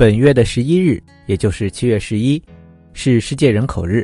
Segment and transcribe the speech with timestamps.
[0.00, 2.42] 本月的十一日，也就是七月十一，
[2.94, 4.02] 是世界人口日。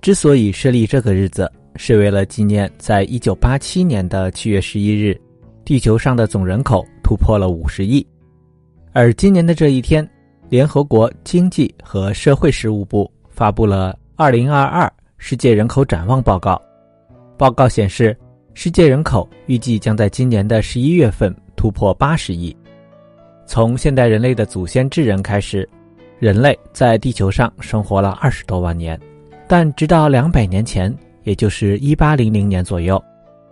[0.00, 5.20] 之所以设立这个日子，是为了纪念在一九八七年的七月十一日，
[5.64, 8.06] 地球上的总人口突破了五十亿。
[8.92, 10.08] 而今年的这一天，
[10.48, 16.54] 联合国经济和社会事务部发布了《二零二二世界人口展望报告》。
[17.36, 18.16] 报告显示，
[18.54, 22.56] 世界人口预计将在今年的十一月份突破八十亿。
[23.48, 25.66] 从现代人类的祖先智人开始，
[26.18, 29.00] 人类在地球上生活了二十多万年，
[29.48, 30.94] 但直到两百年前，
[31.24, 33.02] 也就是一八零零年左右，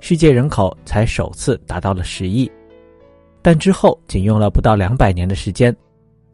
[0.00, 2.50] 世界人口才首次达到了十亿。
[3.40, 5.74] 但之后仅用了不到两百年的时间，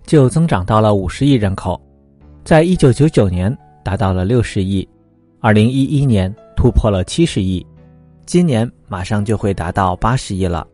[0.07, 1.79] 就增长到了五十亿人口，
[2.43, 3.55] 在一九九九年
[3.85, 4.89] 达到了六十亿，
[5.39, 7.65] 二零一一年突破了七十亿，
[8.25, 10.67] 今年马上就会达到八十亿了。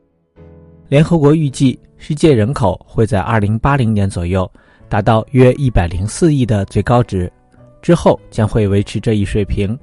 [0.89, 1.79] 联合国预计。
[1.99, 4.49] 世界人口会在二零八零年左右
[4.87, 7.33] 达到约一百零四亿的最高值，
[7.81, 9.77] 之后将会维持这一水平，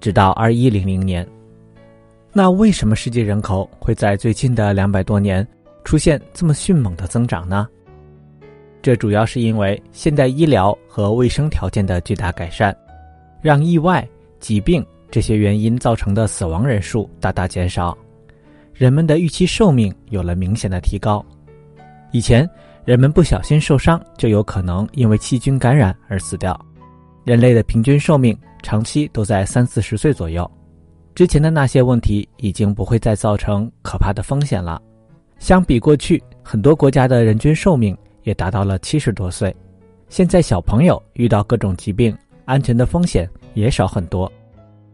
[0.00, 1.26] 直到二一零零年。
[2.32, 5.46] 那为什么世界人口会在最近的两百多年
[5.84, 7.68] 出现这么迅猛的增长呢？
[8.82, 12.76] 这主要是因为现代医疗和卫生条件的巨大改善，
[13.40, 14.06] 让意外、
[14.40, 17.96] 疾病这些原因造成的死亡人数大大减少，
[18.80, 21.22] 人们的预期寿命有了明显的提高。
[22.12, 22.48] 以前，
[22.86, 26.58] 人们不小心受伤就有可能因为细菌感染而死掉。
[27.22, 30.50] 人类的平均寿命长期都在三四十岁左右。
[31.14, 34.80] 之前的那些问题已经不会再造成可怕的风险了。
[35.38, 39.54] 相比过去，很多国家的人均寿命也达到了七十多岁。
[40.08, 44.32] 现在小朋友遇到各种疾病，安全的风险也少很多，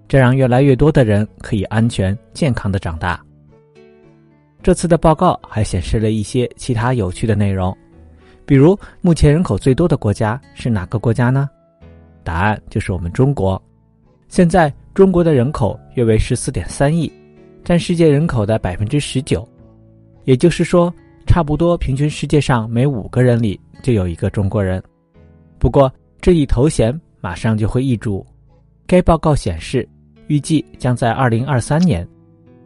[0.09, 3.23] 这让越来越多的人可以安全健康的长大。
[4.63, 7.77] 这次的报告还显示了一些其他有趣的内容，
[8.45, 11.49] 比如目前人口最多的国家是哪个国家呢？
[12.25, 13.61] 答案就是我们中国。
[14.29, 17.11] 现在中国的人口约为十四点三亿，
[17.63, 19.47] 占世界人口的百分之十九，
[20.25, 20.93] 也就是说，
[21.27, 24.83] 差不多平均世界上每五个人里就有一个中国人。
[25.59, 28.27] 不过这一头衔马上就会易主。
[28.85, 29.89] 该报告显示，
[30.27, 32.07] 预计将在二零二三年，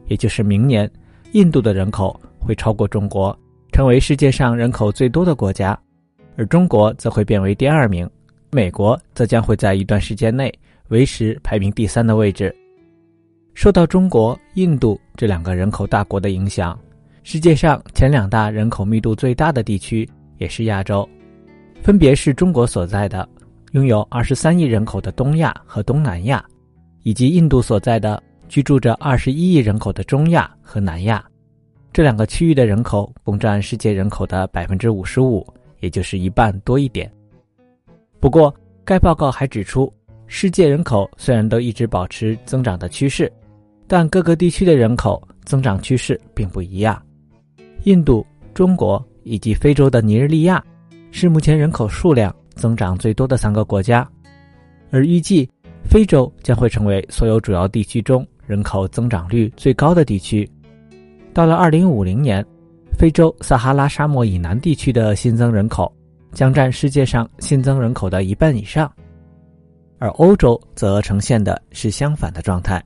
[0.07, 0.91] 也就是明年。
[1.33, 3.37] 印度的人口会超过中国，
[3.71, 5.79] 成为世界上人口最多的国家，
[6.37, 8.09] 而中国则会变为第二名，
[8.51, 10.53] 美国则将会在一段时间内
[10.89, 12.53] 维持排名第三的位置。
[13.55, 16.77] 受到中国、印度这两个人口大国的影响，
[17.23, 20.09] 世界上前两大人口密度最大的地区
[20.39, 21.09] 也是亚洲，
[21.81, 23.29] 分别是中国所在的
[23.71, 26.45] 拥有二十三亿人口的东亚和东南亚，
[27.05, 28.21] 以及印度所在的。
[28.51, 31.25] 居住着二十一亿人口的中亚和南亚，
[31.93, 35.47] 这两个区域的人口共占世界人口的百分之五十五，
[35.79, 37.09] 也就是一半多一点。
[38.19, 38.53] 不过，
[38.85, 39.91] 该报告还指出，
[40.27, 43.33] 世界人口虽然都一直保持增长的趋势，
[43.87, 47.01] 但各个地区的人口增长趋势并不一样。
[47.85, 50.61] 印度、中国以及非洲的尼日利亚
[51.13, 54.11] 是目前人口数量增长最多的三个国家，
[54.91, 55.49] 而预计
[55.85, 58.27] 非洲将会成为所有主要地区中。
[58.51, 60.51] 人口增长率最高的地区，
[61.33, 62.45] 到了二零五零年，
[62.99, 65.91] 非洲撒哈拉沙漠以南地区的新增人口
[66.33, 68.93] 将占世界上新增人口的一半以上，
[70.01, 72.85] 而欧洲则呈现的是相反的状态。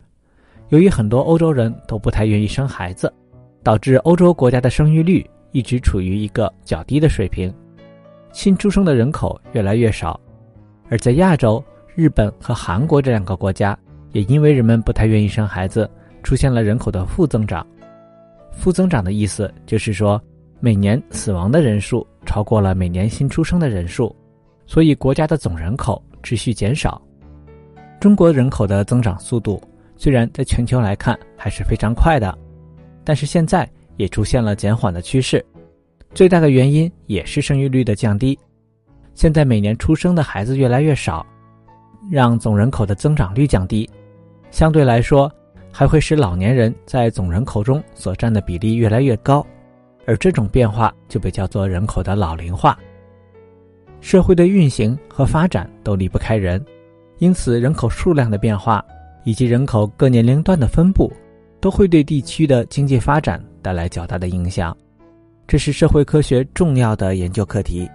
[0.69, 3.11] 由于很多欧洲人都不太愿意生孩子，
[3.63, 7.51] 导致欧洲国家的生育率一直处于一个较低的水平，
[8.35, 10.21] 新出生的人口越来越少。
[10.91, 11.65] 而在亚洲，
[11.95, 13.75] 日本和韩国这两个国家。
[14.15, 15.91] 也因为人们不太愿意生孩子，
[16.23, 17.67] 出现了人口的负增长。
[18.53, 20.23] 负增长的意思就是说，
[20.61, 24.15] 每年死亡的人数超过了每年新出生的人数，
[24.67, 27.03] 所以国家的总人口持续减少。
[28.01, 29.61] 中国人口的增长速度
[29.97, 32.39] 虽然在全球来看还是非常快的，
[33.03, 35.45] 但是现在也出现了减缓的趋势。
[36.15, 38.39] 最大的原因也是生育率的降低。
[39.15, 41.27] 现在每年出生的孩子越来越少，
[42.09, 43.91] 让总人口的增长率降低。
[44.55, 45.29] 相对来说，
[45.73, 49.45] 还会使老年人在总人口中所占的比例越来越高，
[50.07, 52.79] 而这种变化就被叫做人口的老龄化。
[54.01, 56.65] 社会的运行和发展都离不开人，
[57.19, 58.81] 因此人口数量的变化
[59.25, 61.13] 以及人口各年龄段的分布，
[61.61, 64.73] 都会对地区的经济发展带来较大的影响。
[65.49, 67.91] 这是社会科学重要的研究课题。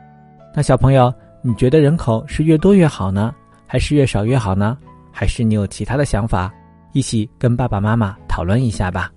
[0.54, 3.34] 那小朋友，你觉得人口是越多越好呢，
[3.66, 4.78] 还是越少越好呢？
[5.20, 6.50] 还是你有其他的想法，
[6.94, 9.12] 一起跟爸爸妈妈讨论一下吧。